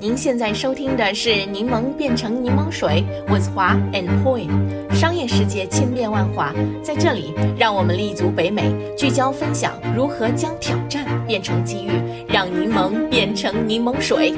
[0.00, 4.48] 您现在收听的是《柠檬变成柠檬水》，with 华 and Poi。
[4.94, 11.90] 商业世界千变万化，在这里，让我们立足北美，聚焦分享如何将挑战变成机遇，
[12.26, 14.30] 让柠檬变成柠檬水。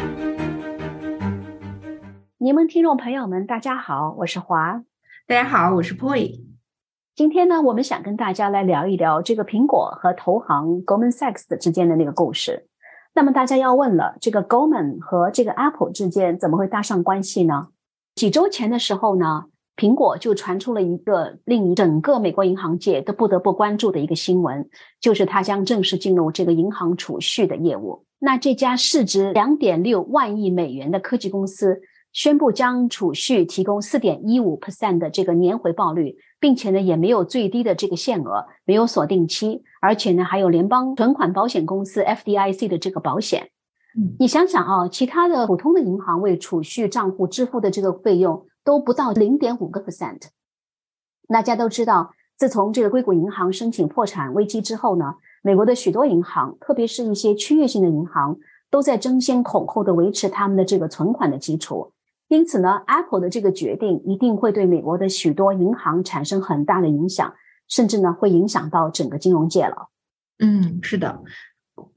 [2.38, 4.82] 柠檬听众朋友们，大家好，我是华。
[5.28, 6.40] 大家好，我是 Poi。
[7.14, 12.66] 今天呢，我们想跟大家来聊一聊这个苹果和投行 Goldman Sachs 之间的那个故事。
[13.14, 17.68] 那么大家要问了，这个 Goldman 和这个 Apple 之间怎么会搭上关系呢？
[18.14, 19.44] 几周前的时候呢，
[19.76, 24.68] 苹果就传出了一个令整个美国银行界都不得不关注的一个新闻，
[25.00, 28.04] 就是它将正式进入这个银行储蓄的业务。
[28.18, 31.82] 那这家市值两点六万亿美元的科技公司。
[32.12, 43.50] 宣布将储蓄提供四点一五 percent 的这个年回报率，并且呢也没有最低的这个限额，没有锁定期，而且呢还有联邦存款保险公司 FDIC 的这个保险。
[43.98, 50.20] 嗯，你想想啊，其他的普通的银行为储蓄账户支付的这个费用都不到零点五个 percent。
[51.28, 58.36] 大家都知道，自从这个硅谷银行申请破产危机之后呢，美国的许多银行，特别是一些区域性的银行，
[58.70, 61.90] 都在争先恐后的维持他们的这个存款的基础。
[62.32, 67.34] 因此呢，Apple 的这个决定一定会对美国的许多银行产生很大的影响，
[67.68, 69.90] 甚至呢会影响到整个金融界了。
[70.38, 71.20] 嗯，是的，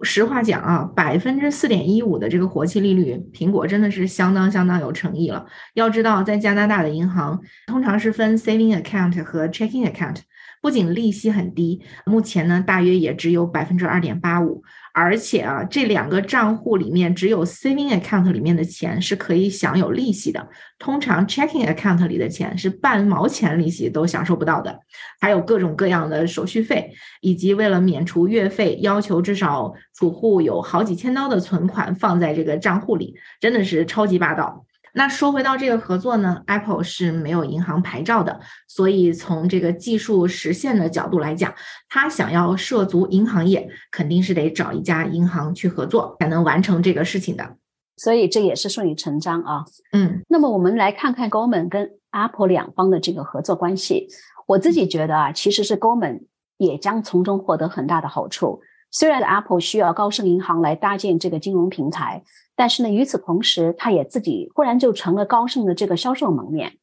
[0.01, 5.45] 实话讲啊，百分之四点一五的这个活期利率，苹果真的是相当相当有诚意了。
[5.73, 10.17] 要知道，在加拿大的银行通常是分 saving account 和 checking account，
[10.61, 14.63] 不仅利息很低，目前呢大约也只有百分之二点八五。
[14.97, 20.47] 而且啊，这两个账户里面只有 saving account 里面的钱是可以享有利息的，
[20.79, 24.79] 通常 checking account 里的钱是半毛钱利息都享受不到的，
[25.19, 34.65] 还有各种各样的手续费，以及为了免除月费，要求至少储户有好几千刀的存款放在这个账户里，真的是超级霸道。
[34.97, 41.53] 那说回到这个合作呢，Apple 是没有银行牌照的，所以从这个技术实现的角度来讲，
[41.89, 47.57] 他想要涉足银行业，肯定是得找一家银行去合作，才能完成这个事情的。
[47.97, 49.65] 所以这也是顺理成章啊。
[49.91, 54.07] 嗯，那么我们来看看 Goldman 跟 Apple 两方的这个合作关系。
[54.47, 56.21] 我自己觉得啊，其实是 Goldman
[56.57, 58.61] 也将从中获得很大的好处。
[58.97, 62.23] 虽然 Apple 需要高盛银行来搭建这个金融平台。
[62.55, 66.77] 但是呢，与此同时，它也自己忽然就成了高盛的这个销售门面。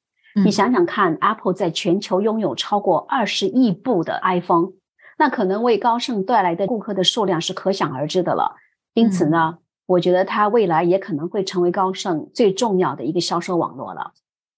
[0.45, 4.73] 你想想看，Apple 在全球拥有超过二十亿部的 iPhone，
[5.17, 8.57] 那可能为高盛带来的顾客的数量是可想而知的了。
[8.93, 9.57] 因此呢，
[9.87, 14.13] 我觉得它未来也可能会成为高盛最重要的一个销售网络了。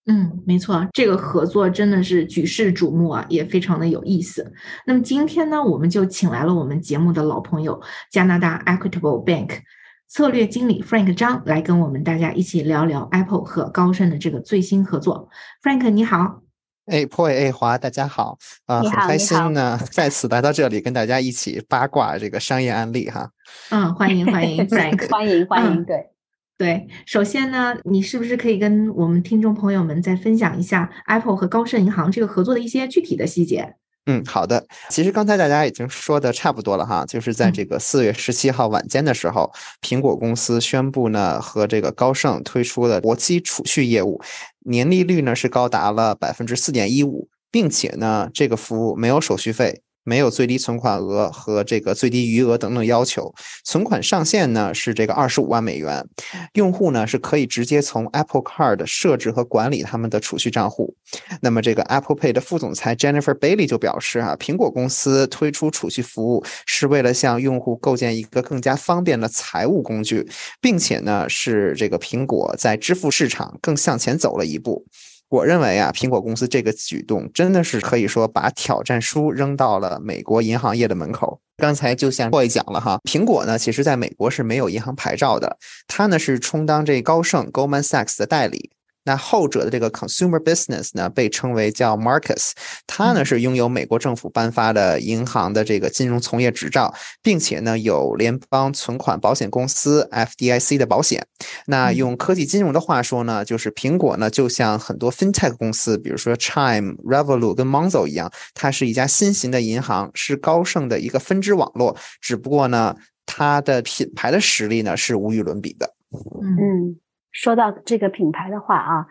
[0.06, 4.52] 嗯，没错，这个合作真的是举世瞩目啊，也非常的有意思。
[4.86, 9.60] 那么今天呢，我们就请来了我们节目的老朋友加拿大 Equitable Bank。
[10.06, 15.28] 策略经理 Frank 张来跟我们大家一起聊聊 Apple 和高盛的这个最新合作。
[15.62, 16.42] Frank 你好，
[16.86, 23.28] 哎，Poy 哎华大家好啊，很开心呢，再次来到这里跟大家一起八卦这个商业案例哈。
[23.70, 26.10] 嗯，欢迎欢迎 Frank，欢迎欢迎，对
[26.56, 26.86] 对。
[27.06, 33.74] 首先呢，你是不是可以跟我们听众朋友们再分享一下 Apple 和高盛银行这个合作的一些具体的细节？
[34.06, 34.66] 嗯，好的。
[34.90, 39.50] 其实刚才大家已经说的差不多了哈，就是在这个四月十七号晚间的时候，
[39.80, 44.20] 苹果公司宣布呢和这个高盛推出了活期储蓄业务，
[44.66, 49.80] 年利率呢是高达了百分之四点一五，并且呢这个服务没有手续费。
[50.04, 53.34] 没有最低存款额和这个最低余额等等要求，
[53.64, 56.06] 存款上限呢是这个二十五万美元，
[56.52, 60.94] 用户呢是可以直接从 Apple Card 设置和管理他们的储蓄账户。
[61.40, 70.28] 那么这个 Apple Pay 的副总裁 Jennifer Bailey 就表示啊，苹果公司推出储蓄服务是为了向用户构建一个更加方便的财务工具，
[70.60, 74.84] 并且呢是这个苹果在支付市场更向前走了一步。
[75.28, 81.40] 我认为啊，苹果公司这个举动真的是可以说把挑战书扔到了美国银行业的门口。
[81.56, 88.70] 刚才就像 Boy 讲了哈，苹果呢，其实在美国是没有银行牌照的，它呢是充当这高盛 Goldman Sachs 的代理。
[89.04, 92.52] 那后者的这个 consumer business 呢，被称为叫 Marcus，
[92.86, 96.92] 它呢是拥有美国政府颁发的银行的这个金融从业执照，
[97.22, 101.24] 并且呢有联邦存款保险公司 FDIC 的保险。
[101.66, 111.96] 那用科技金融的话说呢，就是苹果呢就像很多 fintech 公司，比如说 Chime、Revolut 跟 Monzo 一样，它是一家新型的银行，是高盛的一个分支网络。
[112.20, 112.96] 只不过呢，
[113.26, 115.94] 它的品牌的实力呢是无与伦比的。
[116.42, 116.96] 嗯。
[117.34, 119.06] 说到这个品牌的话啊，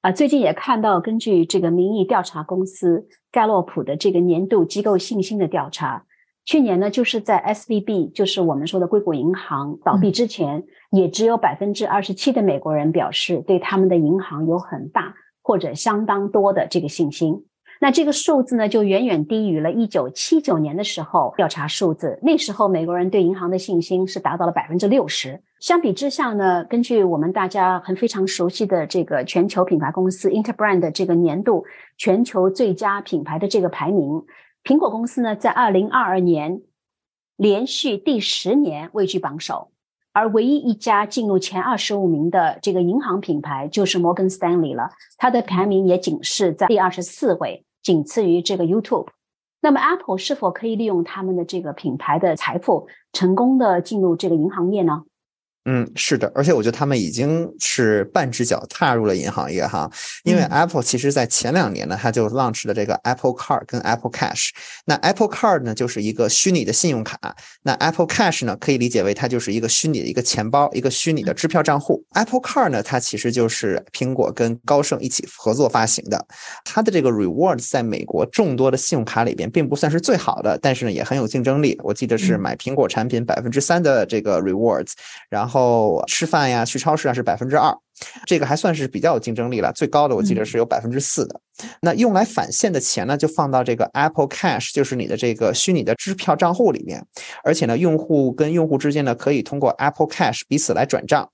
[0.00, 6.04] 啊，最近也看到根据这个民意调查公司盖洛普的这个年度机构信心的调查，
[6.44, 17.44] 去年呢，就是在 SVB，就是我们说的硅谷银行倒闭之前，也只有百分之二十七的美国人表示对他们的银行有很大或者相当多的这个信心。
[17.80, 22.18] 那这个数字呢，就远远低于了一九七九年的时候调查数字。
[22.22, 25.40] 那时候美国人对银行的信心是达到了百分之六十。
[25.60, 31.64] 相比之下呢，根据我们大家很非常熟悉的这个全球品牌公司 Interbrand 这个年度
[31.96, 34.22] 全球最佳品牌的这个排名，
[34.62, 36.62] 苹果公司呢在二零二二年
[37.36, 39.72] 连续第十年位居榜首。
[40.12, 47.64] 而唯一一家进入前二十五名的这个银行品牌就是摩根斯丹利了，它的排名也仅是在第二十四位。
[47.82, 49.06] 仅次于这个 YouTube，
[49.60, 55.04] 那么 Apple 是否可以利用他们的这个品牌的财富，成功的进入这个银行业呢？
[55.64, 59.90] 嗯，是的，而且我觉得他们已经是半只脚踏入了银行业哈，
[60.24, 64.48] 因为 Apple 其实在前两年呢，它就 launch 了这个 Apple Card 跟 Apple Cash。
[64.86, 67.18] 那 Apple Card 呢，就是一个虚拟的信用卡；
[67.64, 72.02] 那 Apple Cash 呢，可以理解为它就是一个虚拟的一个钱包，一个虚拟的支票账户。
[72.14, 76.26] Apple Card 呢，它其实就是苹果跟高盛一起合作发行的，
[76.64, 81.78] 它的这个 rewards 在美国众多的信用卡里边并不算是最好的，但是呢，也很有竞争力。
[81.82, 84.92] 我记得是买苹果产品百分之三的这个 rewards，
[85.28, 85.47] 然后。
[85.48, 87.74] 后吃饭呀，去超市啊是百分之二，
[88.26, 89.72] 这个还算是比较有竞争力了。
[89.72, 91.40] 最高的我记得是有百分之四的。
[91.82, 97.04] 那用来返现的钱呢，就放到这个 Apple Cash，就是你的这个虚拟的支票账户里面。
[97.42, 101.28] 而且呢，用户跟用户之间呢，可以通过 Apple Cash 彼此来转账。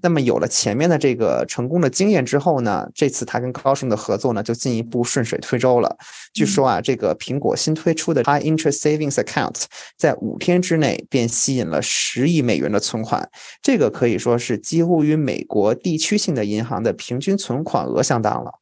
[0.00, 5.96] 那么有了前面的这个成功的经验之后呢，这次他跟高盛的合作呢就进一步顺水推舟了。
[6.32, 9.64] 据说啊，这个苹果新推出的 High Interest Savings Account
[9.98, 13.28] 在五天之内便吸引了十亿美元的存款，
[13.60, 18.61] 这个可以说是几乎与美国地区性的银行的平均存款额相当了。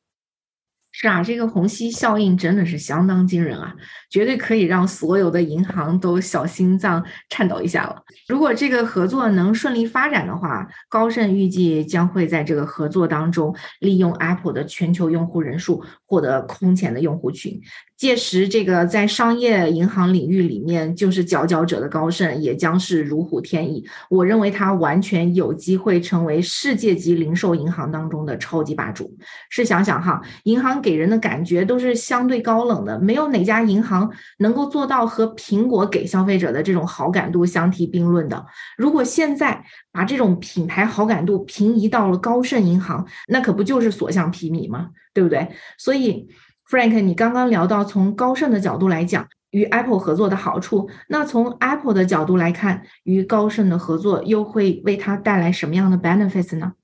[1.00, 3.74] 是啊，这个虹吸效应真的是相当惊人啊，
[4.10, 8.02] 绝对可以让所有的银行都小心脏颤抖一下了。
[8.28, 17.58] 如果这个合作能顺利发展的话，高盛预计将会在这个合作当中利用 Apple 的全球用户人数获得空前的用户群。
[18.00, 23.84] 届时，这个在商业银行领域里面就是佼佼者的高盛也将是如虎添翼。
[24.08, 29.14] 我认为它完全有机会成为世界级零售银行当中的超级霸主。
[29.50, 38.46] 试想想哈，银行给人的感觉都是相对高冷的，没有哪家银行能够做到和苹果给消费者的这种好感度相提并论的。
[38.78, 39.62] 如果现在
[39.92, 44.88] 把这种品牌好感度平移到了高盛银行，那可不就是所向披靡吗？
[45.12, 45.46] 对不对？
[45.76, 46.26] 所以。
[46.70, 56.74] Frank，你刚刚聊到从高盛的角度来讲与 Apple 合作的好处，那从 Apple 的角度来看，与高盛的合作又会为它带来什么样的 benefits 呢？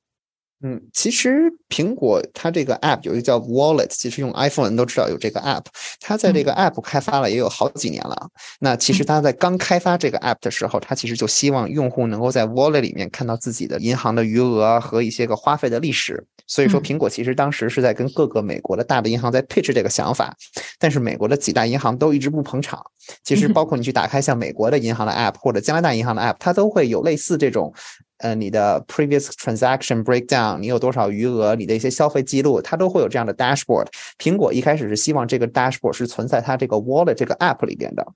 [0.66, 5.62] 嗯，其实苹果它这个 app 有一个叫 Wallet，其实用 iPhone 人都知道有这个 app。
[6.00, 8.28] 它在这个 app 开发了也有好几年了。
[8.58, 16.26] 那其实它在刚开发这个 app 的时候，它其实就希望用户能够在 Wallet 里面看到自己的银行的余额和一些个花费的历史。
[16.48, 20.34] 所以说，苹果其实当时是在跟各个美国的大的银行在 pitch 这个想法，
[20.80, 22.84] 但是美国的几大银行都一直不捧场。
[23.22, 27.72] 其实包括你去打开像美国的银行的 app 或者加拿大银行的 app，它都会有类似这种。
[28.18, 33.86] 呃，你的 previous transaction breakdown，你有多少余额，你的一些消费记录，它都会有这样的 dashboard。
[34.18, 38.06] 苹果一开始是希望这个 dashboard 是存在它这个 wallet 这个 app 里边的，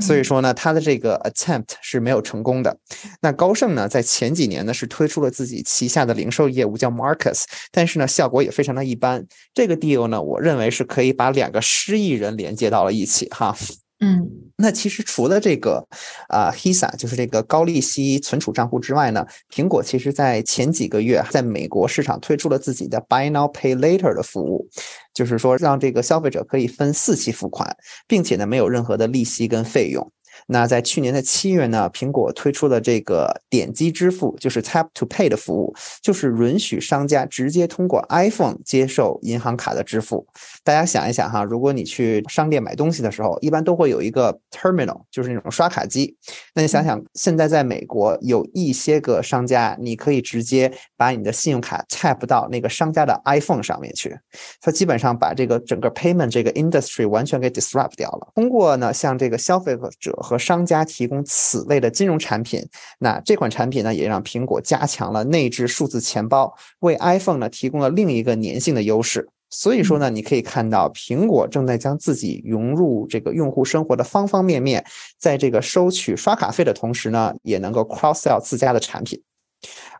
[0.00, 2.76] 所以说呢，它的这个 attempt 是没有成功的。
[3.20, 9.26] 那高盛呢，在前几年呢是推出了自己旗下的零售业务叫 Marcus，但是呢效果也非常的一般。
[9.52, 13.54] 这个 deal 呢，我认为是可以把两个失忆人连接到了一起哈。
[14.02, 14.26] 嗯，
[14.56, 15.86] 那其实除了这个
[16.28, 24.66] 啊，HISA 就是这个高利息存储账户之外呢，苹果其实在前几个月在美国市场推出了自己的 Buy Now Pay Later 的服务，
[25.12, 27.76] 就是说让这个消费者可以分四期付款，
[28.08, 30.10] 并且呢没有任何的利息跟费用。
[30.52, 40.26] 那在去年的七月呢，苹果推出了这个点击支付，就是 Tap to Pay 的服务，就是允许商家直接通过 iPhone 接受银行卡的支付。
[40.64, 46.16] 大家想一想哈，如果你去商店买东西的时候，一般都会有一个 terminal，就是那种刷卡机。
[46.54, 54.18] 那你想想，现在在美国有一些个商家，你可以直接把你的信用卡 tap 到那个商家的 iPhone 上面去，
[54.60, 58.32] 它基本上把这个整个 payment 这个 industry 完全给 disrupt 掉了。
[58.34, 62.66] 通过呢，像这个消费者和商家提供此类的金融产品，
[62.98, 69.28] 那这款产品呢，也让苹果加强了内置数字钱包，为 iPhone 呢提供了另一个粘性的优势。
[69.52, 74.84] 所以说呢，你可以看到苹果正在将自己融入这个用户生活的方方面面，
[75.18, 79.20] 在这个收取刷卡费的同时呢，也能够 cross sell 自家的产品。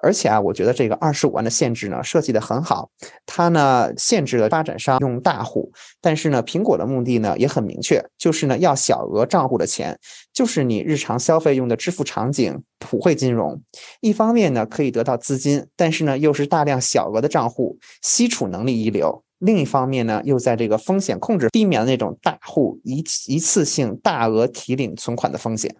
[0.03, 2.91] 而且啊，我觉得这个二十五万的限制呢，设计的很好。
[3.27, 9.99] 它呢限制了发展商用大户，但是呢，苹果的目的呢也很明确，就是呢要小额账户的钱，
[10.33, 13.61] 就是你日常消费用的支付场景，普惠金融。
[14.01, 19.23] 一方面呢可以得到资金，但是呢又是大量小额的账户，吸储能力一流。
[19.39, 25.75] 另一方面呢，又在这个风险控制避免了那种大户一一次性大额提领存款的风险。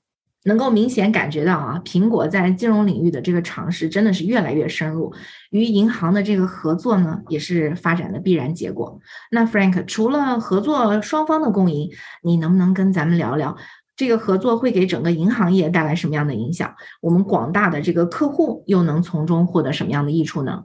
[0.45, 5.13] 能够明显感觉到啊，苹果在金融领域的这个尝试真的是越来越深入，
[5.51, 9.01] 与银行的这个合作呢，也是发展的必然结果。
[9.31, 11.91] 那 Frank，除了合作双方的共赢，
[12.23, 13.57] 你能不能跟咱们聊聊
[13.97, 16.75] 这个合作会给整个银行业带来什么样的影响？
[17.03, 20.65] 我们广大的这个客户又能从中获得什么样的益处呢？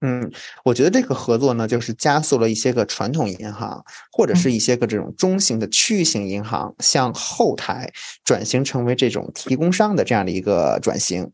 [0.00, 0.30] 嗯，
[0.64, 3.82] 我觉得这个合作呢，就是加速了一些个传统银行
[4.12, 7.90] 或者是一些个这种中型的区域性银行向后台
[8.22, 11.26] 转型成为这种提供商的这样的一个转型。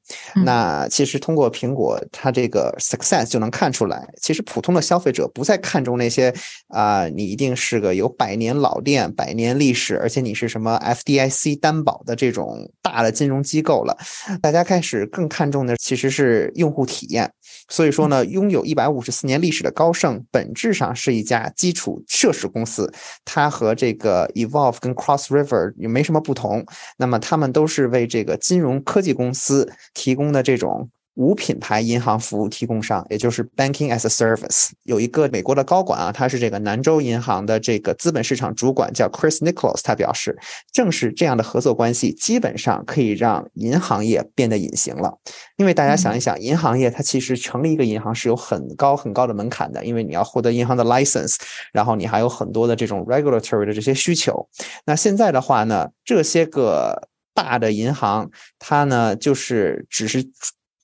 [0.44, 6.32] 那其实通过苹果它这个 success 就能看出来，其实普通的消费者不再看重那些
[6.68, 13.96] 啊，你一定是个有百年老店、百年历史，而且你是什么 FDIC 担保的这种大的金融机构了。
[14.40, 17.32] 大家开始更看重的其实是用户体验。
[17.70, 22.92] 所以说呢，拥有一百五十四年历史的高盛，本质上是一家基础设施公司，
[23.24, 26.66] 它和这个 Evolve 跟 Cross River 也没什么不同。
[26.98, 30.90] 那么，他们都是为这个金融科技公司提供的这种。
[31.14, 39.80] 无品牌银行服务提供商，也就是 Banking as a Service，有一个美国的高管啊，他是这个南州银行的这个资本市场主管，叫 Chris Nicholas。
[39.82, 40.38] 他表示，
[40.72, 45.18] 正是这样的合作关系，基本上可以让银行业变得隐形了。
[45.56, 51.36] 因为大家想一想，银行业它其实成立一个银行是有很高很高的门槛的，因为你要获得银行的 license，
[51.72, 54.48] 然后你还有很多的这种 regulatory 的这些需求。
[54.86, 60.24] 那现在的话呢，这些个大的银行，它呢就是只是。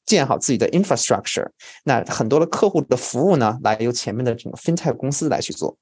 [0.07, 1.47] 建好自己的 infrastructure，
[1.85, 5.77] 那很多的客户的服务呢，来由前面的这种 fintech 公司来去做。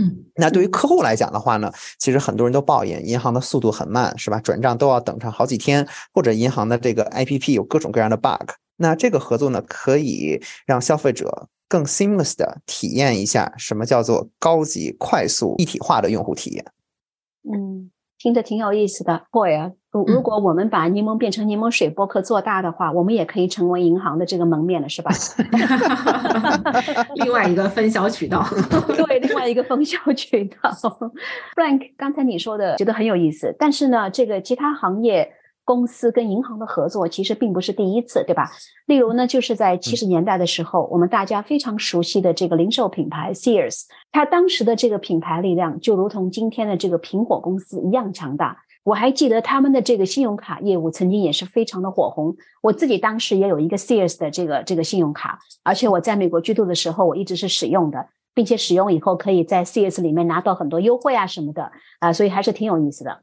[0.00, 4.40] 嗯，那对于客户来讲的话呢，其实很多人都抱怨银行的速度很慢，是吧？
[4.40, 8.50] 转账都要等上好几天，或者银行的这个 APP 有各种各样的 bug。
[8.76, 16.64] 那这个合作呢，可以让消费者更 seamless 的体验一下什么叫做高级、快速、一体化的用户体验。
[17.52, 17.90] 嗯。
[18.20, 25.10] 听着挺有意思的，Boy 啊，如如果我们把柠檬变成柠檬水播客做大的话，我们也可以成为银行的这个门面了，是吧？
[27.16, 28.46] 另外一个分销渠道，
[28.96, 30.70] 对，另外一个分销渠道。
[31.56, 35.32] Frank，刚才你说的觉得很有意思，但是呢，这个其他行业。
[35.68, 38.50] 公司跟银行的合作其实并不是第一次，对吧？
[38.86, 48.56] 例如呢，就是在七十年代的时候，我们大家非常熟悉的这个零售品牌 Sears，它当时的这个品牌力量就如同今天的这个苹果公司一样强大。
[48.88, 52.34] 我还记得他们的这个信用卡业务曾经也是非常的火红。
[52.62, 63.20] 我自己当时也有一个 Sears 的这个这个信用卡，而且我在美国居住的时候，我一直是使用的，并且使用以后可以在 Sears 里面拿到很多优惠啊什么的啊，所以还是挺有意思的。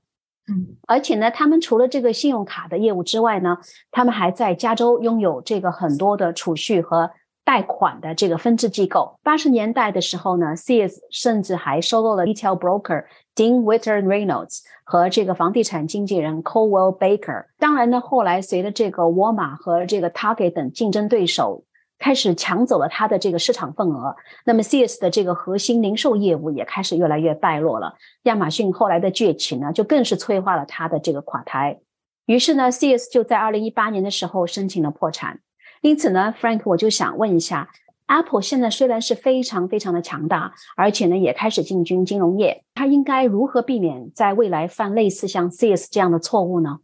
[0.48, 3.58] 嗯，而且呢，他们除了这个信用卡的业务之外呢，
[3.90, 7.10] 他们还在加州拥有这个很多的储蓄和
[7.46, 9.18] 贷款的这个分支机构。
[9.24, 17.46] 八十年代的时候呢，Sears 甚至还收购了 retail broker Dean Witter Reynolds 和这个房地产经纪人 Colwell Baker。
[17.58, 21.64] 当然呢，后来随着这个沃尔玛和这个 Target 等竞争对手。
[21.98, 27.96] 开始抢走了它的这个市场份额，那么 CS 的这个核心零售业务也开始越来越败落了。
[28.24, 31.80] 亚马逊后来的崛起呢，就更是催化了它的这个垮台。
[32.26, 35.40] 于是呢，CS 就在二零一八年的时候申请了破产。
[35.82, 37.70] 因此呢，Frank，我就想问一下
[38.08, 46.80] ，Apple 现在虽然是非常非常的强大，而且呢也开始进军金融业，它应该如何避免在未来犯类似像 CS 这样的错误呢？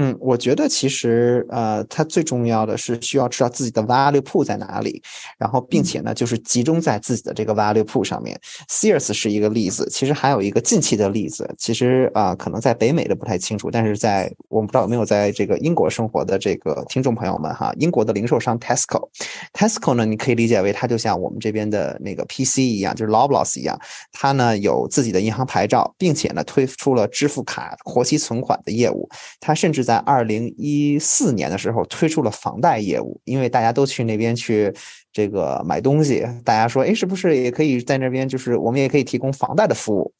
[0.00, 5.02] 嗯，我觉得其实呃，它最重要的是需要知道自己的 value pool 在哪里，
[5.36, 8.40] 然后并且呢，就是集中在自己的这个 value pool 上面。
[8.68, 23.76] Sears 是一个例子，其实还有一个近期的例子，其实啊，可能在北美的不太清楚，但是在我不知道有没有在这个英国生活的这个听众朋友们哈，英国的零售商 Tesco，Tesco 呢，你可以理解为它就像我们这边的那个 PC 一样，就是 Loblaws 一样，
[24.12, 29.08] 它呢有自己的银行牌照，并且呢推出了支付卡活期存款的业务，
[29.40, 29.87] 它甚至。
[29.88, 34.70] 在二零一四年的时候推出了房贷业务，因为大家都去那边去
[35.10, 40.12] 这个买东西，大家说，哎，是不是也可以在那边，就是我们也可以提供房贷的服务？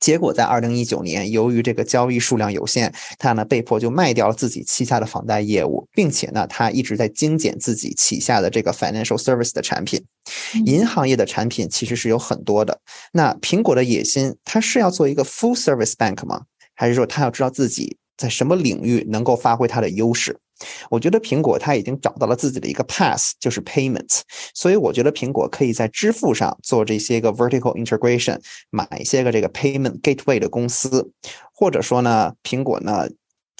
[0.00, 10.02] 结果在二零一九年，由于这个交易数量有限，他呢被迫就卖掉了自己旗下的房贷业务，并且呢，他一直在精简自己旗下的这个 financial service 的产品。
[10.64, 12.80] 银行业的产品其实是有很多的。
[13.12, 16.44] 那苹果的野心，它是要做一个 full service bank 吗？
[16.74, 17.98] 还是说他要知道自己？
[18.22, 20.38] 在什么领域能够发挥它的优势？
[20.88, 24.20] 我觉得苹果它已经找到了自己的一个 pass，就是 payments
[24.54, 28.38] 所以我觉得苹果可以在支付上做这些个 vertical integration，
[28.70, 31.10] 买一些个这个 payment gateway 的公司，
[31.52, 33.08] 或者说呢，苹果呢。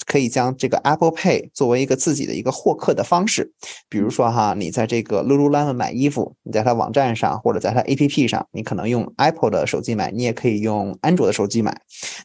[0.05, 3.51] 可以将这个 Apple Pay 作为一个自己的一个获客的方式，
[3.89, 11.75] 比如说哈，你在这个 Lululemon 买衣服，你在它网站上或者在它 APP 上，你可能用 Apple 的手机买，你也可以用安卓的手机买。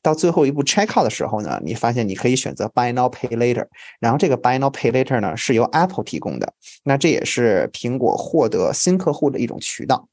[0.02, 3.66] 到最后一步 checkout 的时候呢，你发现你可以选择 Buy Now Pay Later，
[4.00, 6.52] 然后这个 Buy Now Pay Later 呢是由 Apple 提供的，
[6.84, 10.08] 那这也是苹果获得新客户的一种渠道。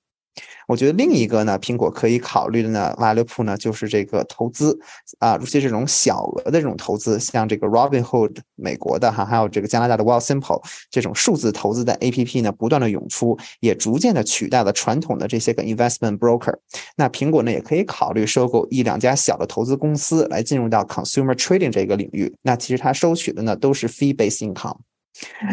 [0.67, 4.77] 我觉得另一个呢，苹果可以考虑的呢，value pool 呢，就是这个投资
[5.19, 16.55] 啊，尤其这种小额的这种投资，像这个 Robinhood 美国的哈，还有这个加拿大的 Wealthsimple 这种数字投资的 APP 呢，不断的涌出，也逐渐的取代了传统的这些个 investment broker。
[16.95, 22.33] 那苹果呢，也可以考虑收购一两家小的投资公司，来进入到 consumer trading 这个领域。
[22.41, 24.77] 那其实它收取的呢，都是 fee-based income。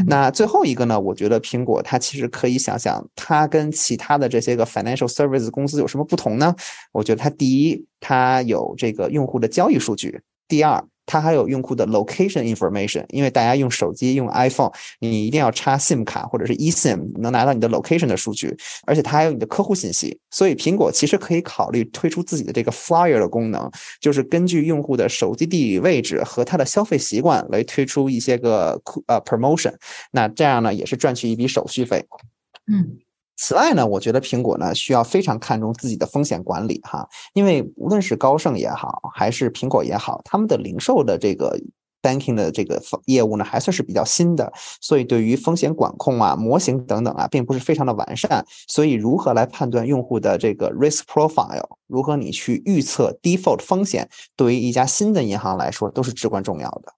[0.07, 0.99] 那最后一个呢？
[0.99, 6.55] 我觉得苹果它其实可以想想，它跟其他的这些个 financial service 公司有什么不同呢？
[6.93, 10.11] 我觉得它第一，它有这个用户的交易数据；
[10.49, 10.85] 第二。
[11.07, 18.57] 它还有用户的 location information，因为大家用手机用 iPhone，你一定要插 SIM 卡或者是 eSIM，能拿到你的 location 的数据，
[18.87, 20.19] 而且它还有你的客户信息。
[20.31, 29.75] 所以苹果其实可以考虑推出自己的这个 Flyer 的功能，就是根据用户的手机地理位置和他的消费习惯来推出一些个呃 promotion。
[30.13, 32.05] 那这样呢，也是赚取一笔手续费。
[32.73, 32.99] 嗯。
[33.37, 41.59] 此外呢，我觉得苹果呢需要非常看重自己的风险管理哈，因为无论是高盛也好，还是苹果也好，他们的零售的这个
[42.03, 48.45] banking 的这个业务呢还算是比较新的，所以对于风险管控啊、模型等等啊，并不是非常的完善。
[48.69, 56.93] 所以如何来判断用户的这个 risk profile，如何你去预测 default 风险，对于一家新的银行来说都是至关重要的。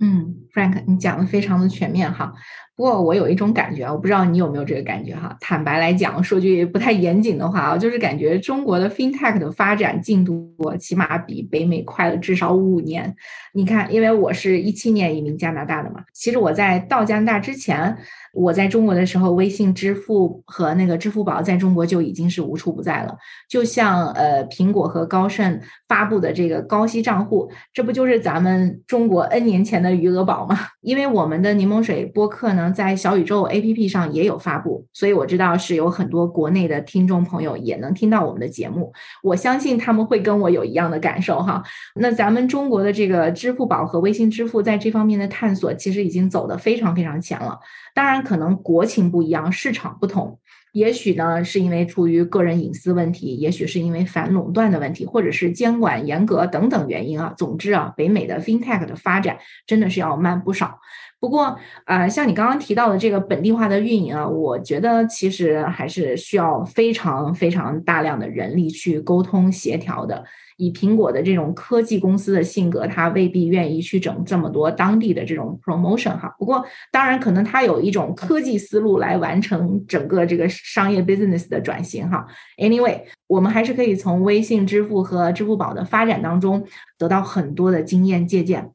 [0.00, 2.32] 嗯，Frank，你讲的非常的全面哈。
[2.76, 5.36] 不过我有一种感觉啊，我不知道你有没有这个感觉哈。
[5.40, 13.16] 坦白来讲，说句不太严谨的话啊，就是感觉中国的 FinTech 的发展进度起码比北美快了至少五年。
[13.52, 17.96] 你看，因为我是一七年移民加拿大的嘛，其实我在到加拿大之前。
[18.38, 23.16] 我在中国的时候，微信支付和那个支付宝在中国就已经是无处不在了。
[23.48, 30.56] 就像呃，苹果和高盛发布的这个高息账户，这不就是咱们中国 N 年前的余额宝吗？
[30.82, 38.92] 因为我们的柠檬水播客呢，在小宇宙 APP 上也有发布，所以我知道是有很多国内的听众朋友也能听到我们的节目。
[39.24, 41.60] 我相信他们会跟我有一样的感受哈。
[41.96, 47.58] 那咱们中国的这个支付宝和微信支付在这方面的探索，其实已经走得非常非常前了。
[47.98, 50.38] 当然，可能国情不一样，市场不同，
[50.70, 57.34] 也许呢是因为出于个人隐私问题，也许是因为反垄断的问题，或者是监管严格等等原因啊。
[57.36, 60.78] 总之啊，北美的 FinTech 的发展真的是要慢不少。
[61.18, 70.22] 不过啊，像你刚刚提到的这个本地化的运营啊，我觉得其实还是需要非常非常大量的人力去沟通协调的。
[70.58, 76.34] 以苹果的这种科技公司的性格，他未必愿意去整这么多当地的这种 promotion 哈。
[76.36, 82.26] 不过，当然可能他有一种科技思路来完成整个这个商业 business 的转型哈。
[82.58, 86.66] Anyway，我们还是可以从微信支付和支付宝的发展当中
[86.98, 88.72] 得到很多的经验借鉴。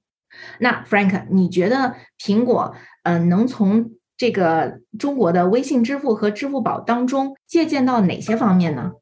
[0.60, 8.94] 那 Frank，你觉得苹果嗯能从这个中国的微信支付和支付宝当中借鉴到哪些方面呢？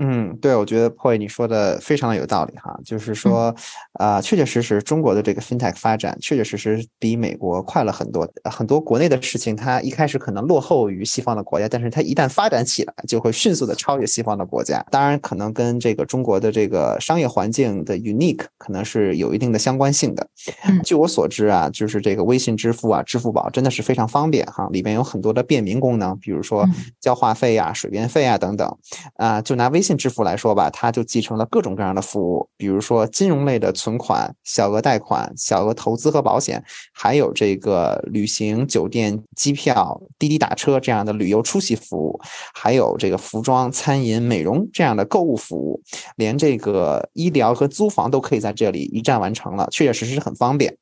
[0.00, 3.52] 嗯，对，我觉得 p o y 你说的非常的有道理哈，就是说，
[3.94, 8.28] 啊，确确实实，中国的这个 FinTech 发展确确实实比美国快了很多。
[8.44, 14.80] 很多国内的事情，它一开始可能落后于西方的国家，但是它一旦发展起来，就会迅速的超越西方的国家。
[14.88, 20.24] 当然，可能跟这个中国的这个商业环境的 unique 可能是有一定的相关性的。
[20.84, 26.64] 据我所知啊，就是这个微信支付啊，支付宝真的是非常方便哈，里面有很多的便民功能，比如说
[27.00, 28.78] 交话费呀、水电费啊等等。
[29.16, 29.87] 啊，就拿微信。
[29.88, 42.20] 信支付来说吧，它就继承了各种各样的服务，比如说金融类的存款、小额贷款、小额投资和保险，还有这个旅行、酒店、机票、滴滴打车这样的旅游出行服务，
[42.52, 45.82] 还有这个服装、餐饮、美容这样的购物服务，
[46.16, 50.76] 连这个医疗和租房都可以在这里一站完成了，确确实实很方便。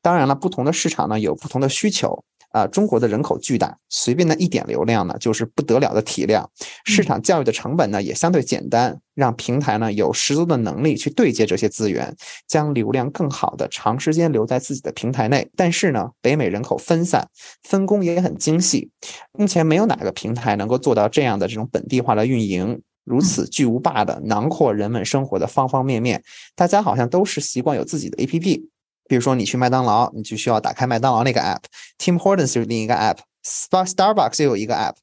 [0.00, 2.24] 当然了，不同的市场呢有不同的需求。
[2.56, 6.48] 啊，中国的人口巨大，随便的一点流量呢，就是不得了的体量。
[6.86, 12.16] 市场教育的成本呢，也相对简单，让平台呢有十足的能力去对接这些资源，
[12.48, 15.46] 将流量更好的长时间留在自己的平台内。
[15.54, 17.28] 但是呢，北美人口分散，
[17.62, 18.90] 分工也很精细，
[19.32, 26.22] 目前没有哪个平台能够做到这样的这种本地化的运营，如此巨无霸的囊括人们生活的方方面面。
[26.54, 28.62] 大家好像都是习惯有自己的 APP。
[29.08, 34.94] 比如说你去麦当劳，你就需要打开麦当劳那个 app；Tim Hortons 就是另一个 app；Star Starbucks 又有一个 app。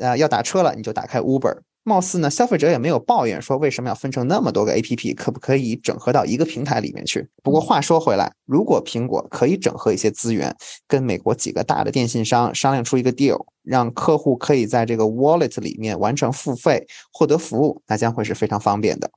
[0.00, 1.58] 呃，要打车了，你就打开 Uber。
[1.82, 7.26] 貌似呢，消费者也没有抱怨说为什么要分成那么多个 APP，可不可以整合到一个平台里面去？
[7.44, 10.52] 不过话说回来，如果苹果可以整合一些资源，
[10.88, 19.08] 跟美国几个大的电信商商量出一个 deal，让客户可以在这个 Wallet 里面完成付费，获得服务，那将会是非常方便的。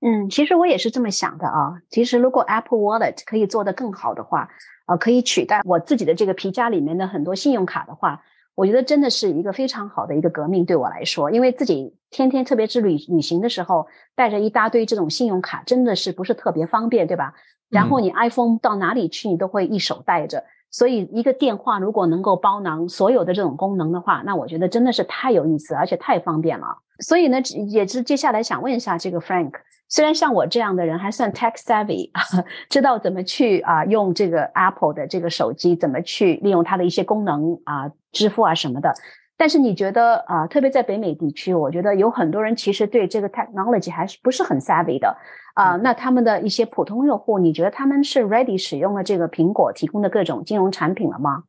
[0.00, 1.80] 嗯，其实我也是这么想的啊。
[1.90, 4.48] 其实如果 Apple Wallet 可以做得更好的话，
[4.86, 8.22] 呃，可以取代我自己的这个皮夹里面的很多信用卡的话。
[8.54, 17.34] 我觉得真的是一个非常好的一个革命，对我来说，因为自己天天特别是旅旅行的时候，带着一大堆这种信用卡，真的是不是特别方便，对吧？
[17.68, 26.78] 然后你 iPhone 到哪里去，你都会一手带着，所以一个电话如果能够包囊所有的这种功能的话，那我觉得真的是太有意思，而且太方便了。
[27.00, 29.52] 所以呢，也是接下来想问一下这个 Frank。
[29.88, 32.10] 虽然像我这样的人还算 tech savvy，
[32.68, 38.92] 知道怎么去啊用这个 Apple 的这个手机，怎么去利用它的一些功能啊支付啊什么的，
[39.36, 45.16] 但是你觉得啊，特别在北美地区，我觉得有很多人其实对这个 technology 还是不是很 savvy 的
[45.54, 45.76] 啊。
[45.76, 51.44] 那他们的一些普通用户，你觉得他们是 ready 使用了这个苹果提供的各种金融产品了吗？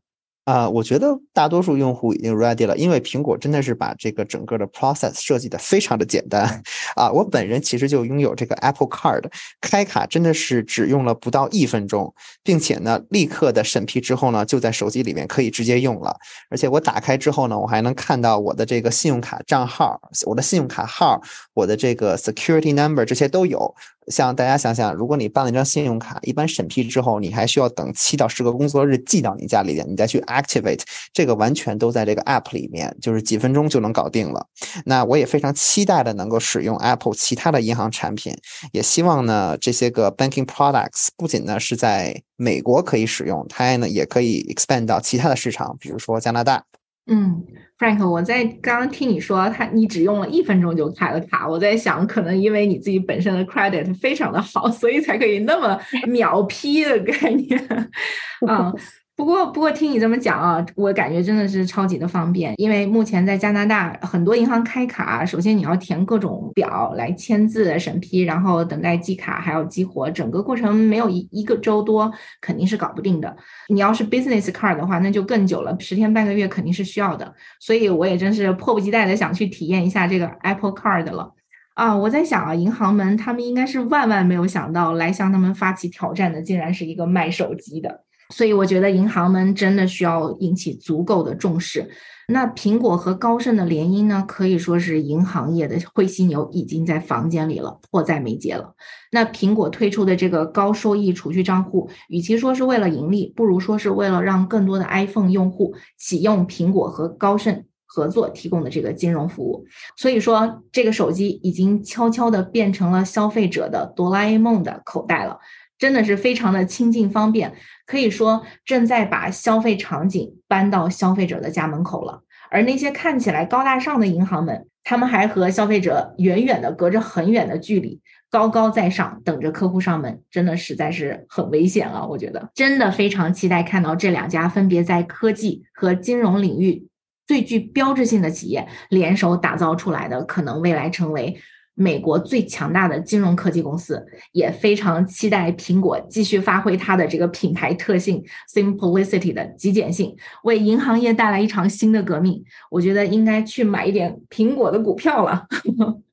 [0.48, 6.64] 啊，我觉得大多数用户已经 ready 了，因为苹果真的是把这个整个的 process 设计的非常的简单
[6.96, 7.12] 啊。
[7.12, 9.26] 我本人其实就拥有这个 Apple Card，
[9.60, 16.16] 开卡真的是只用了不到一分钟，并且呢，立刻的审批之后呢，就在手机里面可以直接用了。
[16.50, 21.22] 而且我打开之后呢，我还能看到我的这个信用卡账号、我的信用卡号、
[21.56, 23.76] 我的这个 security number 这些都有。
[24.08, 34.46] 像大家想想，如果你办了一张信用卡，一般审批之后，你还需要等七到十个工作日寄到你家里边，你再去 activate，这个完全都在这个 app 里面，就是几分钟就能搞定了。
[34.86, 38.34] 那我也非常期待的能够使用 Apple 其他的银行产品，
[38.72, 46.64] 也希望呢这些个 banking products 不仅呢是在美国可以使用，它呢也可以 expand 到其他的市场，比如说加拿大。
[47.08, 47.44] 嗯
[47.80, 57.68] ，Frank，我在刚刚听你说他你只用了一分钟就开了卡，我在想可能因为你自己本身的 credit 非常的好，所以才可以那么 秒批的概念，
[58.48, 58.74] 嗯。
[59.18, 62.54] 不过，不过听你这么讲啊，我感觉真的是超级的方便。
[62.58, 73.36] 因为目前在加拿大，很多银行开卡，首先你要填各种表来签字审批，然后等待寄卡，还要激活，整个过程没有一一个周多，肯定是搞不定的。
[73.70, 77.34] 你要是 business card 的话，那就更久了，十天半个月肯定是需要的。
[77.60, 81.34] 所以我也真是迫不及待的想去体验一下这个 Apple Card 了。
[81.74, 88.04] 啊，我在想啊，银行们他们应该是万万没有想到，来向他们发起挑战的竟然是一个卖手机的。
[88.30, 91.90] 所以我觉得银行们真的需要引起足够的重视。
[92.30, 98.76] 那苹果和高盛的联姻呢，可以说是银行业的灰犀牛已经在房间里了，迫在眉睫了。
[99.14, 109.66] 那苹果推出的这个高收益储蓄账户，与其说是为了盈利，不如说是为了让更多的 iPhone 用户启用苹果和高盛合作提供的这个金融服务。
[109.96, 115.40] 所以说，这个手机已经悄悄地变成了消费者的哆啦 A 梦的口袋了。
[115.78, 117.54] 真的是非常的亲近方便，
[117.86, 122.24] 可以说正在把消费场景搬到消费者的家门口了。
[122.50, 128.00] 而那些看起来高大上的银行们，他们还和消费者远远的隔着很远的距离，
[128.32, 132.06] 高高在上等着客户上门，真的实在是很危险啊！
[132.06, 136.88] 我觉得真的非常期待看到这两家分别在科技和金融领域
[137.28, 141.38] 最具标志性的企业联手打造出来的，可能未来成为。
[141.80, 152.44] 美国最强大的金融科技公司也非常期待苹果继续发挥它的这个品牌特性 simplicity 的极简性，为银行业带来一场新的革命。
[152.72, 155.46] 我觉得应该去买一点苹果的股票了。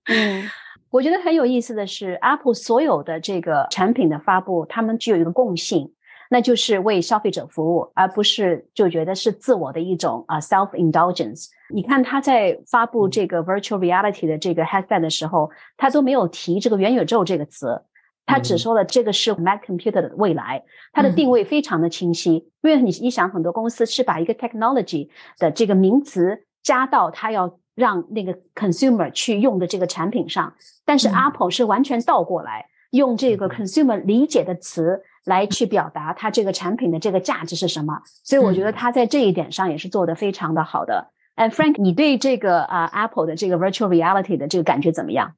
[0.05, 0.45] 嗯，
[0.91, 5.91] 我觉得很有意思的是，Apple 所有的这个产品的发布，他们具有一个共性。
[6.35, 11.47] 那就是为消费者服务，而不是就觉得是自我的一种啊 self indulgence。
[11.73, 17.81] 你看他在发布这个 virtual reality 的这个 headset 的时候，他都没有提这个元宇宙这个词，
[18.27, 20.65] 他只说了这个是 Mac computer 的未来。
[20.93, 30.53] 它的定位非常的清晰，因为你你想很多公司是把一个 technology 的这个名词加到他要让那个 consumer 去用的这个产品上，
[30.85, 35.01] 但是 Apple 是完全倒过来用这个 consumer 理解的词。
[35.25, 41.11] 来去表达它这个产品的这个价值是什么，所以我觉得它在这一点上也是做的非常的好的。
[41.35, 45.35] 哎，Frank，你对这个啊 Apple 的这个 Virtual Reality 的这个感觉怎么样？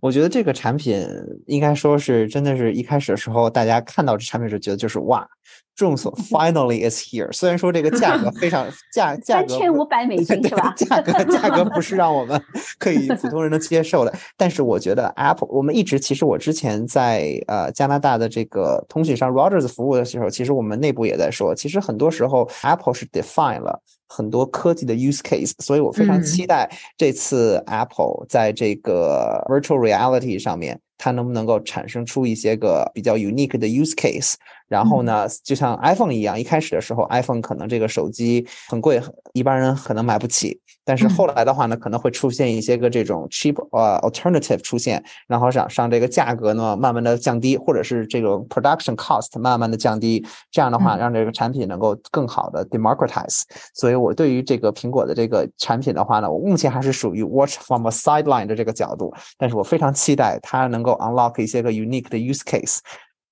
[0.00, 1.06] 我觉得这个产品
[1.46, 5.26] 应该说是真的是一开始的时候，大家看到这产品时觉得就是哇，
[5.74, 7.32] 众所 finally is here。
[7.32, 10.74] 虽然说这个价格非常价价格三千五百美金是吧？
[10.76, 12.40] 价格价格不是让我们
[12.78, 14.14] 可以普通人能接受的。
[14.36, 23.82] 但是我觉得 Apple，我们一直其实我之前在呃加拿大的这个通讯商 Rogers 服务的时候，其实我们内部也在说，其实很多时候 Apple 是 define 了。
[24.08, 34.34] 很多科技的 use case，所以我非常期待这次 Apple 在这个 virtual reality 上面，它能不能够产生出一些个比较 unique 的 use case。
[34.68, 39.00] 然后呢，就像 iPhone 一样，一开始的时候，iPhone 可能这个手机很贵，
[39.32, 40.60] 一般人可能买不起。
[40.84, 53.42] 但是后来的话呢，可能会出现一些个这种 cheap 呃 alternative 出现，然后让上这个价格呢慢慢的降低，或者是这种 production cost 慢慢的降低，这样的话让这个产品能够更好的 democratize。
[53.74, 62.78] 所以我对于这个苹果的这个产品的话呢，我目前还是属于 watch from a sideline 的这个角度，但是我非常期待它能够 unlock 一些个 unique 的 use case，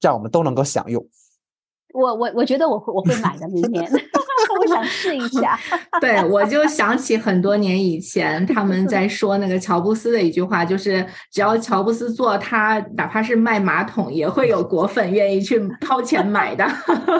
[0.02, 1.02] 让我们都能够享用。
[1.96, 3.90] 我我我觉得我会我会买的，明年
[4.60, 5.58] 我想试一下。
[6.00, 16.66] 对，我就想起很多年以前他们在说那个乔布斯的一句话，就是只要乔布斯做，他哪怕是卖马桶，也会有果粉愿意去掏钱买的。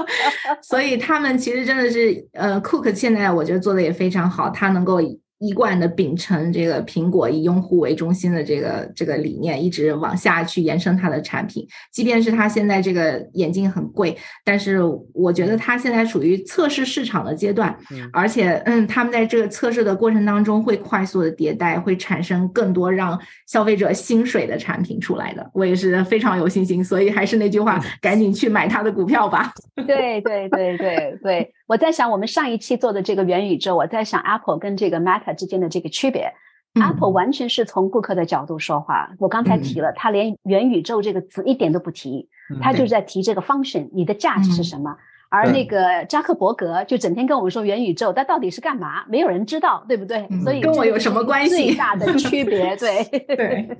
[0.62, 5.00] 所以他们其实真的是，呃，Cook 现在我觉得做的也非常好，他能够。
[5.38, 11.66] 一贯的秉承这个苹果以用户为中心的这个这个理念，一直往下去延伸它的产品。
[11.92, 14.80] 即便是它现在这个眼镜很贵，但是
[15.12, 17.76] 我觉得它现在处于测试市场的阶段，
[18.12, 25.50] 而且嗯，他们在这个测试的过程当中会快速的迭代，会产生更多让消费者心水的产品出来的。
[25.52, 29.52] 我也是非常有信心，所以还是那句话，赶紧去买它的股票吧。
[29.86, 31.52] 对对对对对。
[31.66, 36.32] 我在想，我们上一期做的这个元宇宙，我在想 Apple 跟这个 Meta 之间的这个区别。
[36.78, 39.08] Apple 完全是从顾客的角度说话。
[39.18, 42.28] 我刚才提了，他连元宇宙这个词一点都不提，
[42.60, 44.94] 他就是在提这个 function，你的价值是什么。
[45.30, 49.06] 而那个扎克伯格就整天跟我们说元宇宙，它到底是干嘛？
[49.08, 50.28] 没有人知道，对不对？
[50.44, 51.68] 所以跟我有什么关系？
[51.68, 53.02] 最大的区别，对
[53.34, 53.78] 对，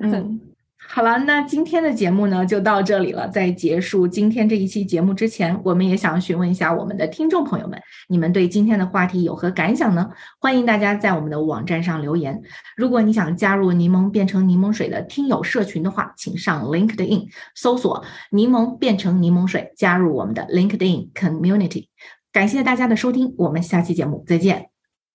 [0.00, 0.40] 嗯。
[0.90, 3.28] 好了，那今天的节目呢就到这里了。
[3.28, 10.08] 在结束今天这一期节目之前，我们也想询问一下我们的听众朋友们，你们对今天的话题有何感想呢？
[10.40, 12.40] 欢迎大家在我们的网站上留言。
[12.74, 21.88] 如果你想加入柠檬变成柠檬水的听友社群的话，请上 LinkedIn 搜索“柠檬变成柠檬水”，加入我们的 LinkedIn Community。
[22.32, 24.70] 感谢大家的收听，我们下期节目再见，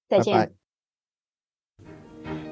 [0.07, 0.62] 再见。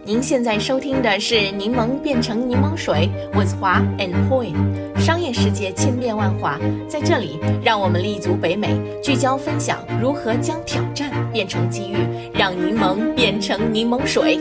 [0.04, 3.08] 您现在收听的是《柠檬变成柠檬水》
[3.40, 4.56] ，with 华 and Point。
[5.00, 11.98] 商业世界千变万化，在这里，让我们立足北美，聚焦分享如何将挑战变成机遇，
[12.34, 14.40] 让柠檬变成柠檬水。